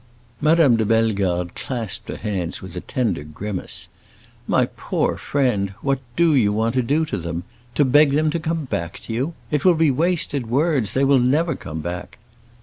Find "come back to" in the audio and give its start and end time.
8.39-9.13